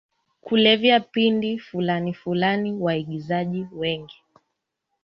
[0.41, 4.23] kulevya pindi fulanifulani Waigizaji wengi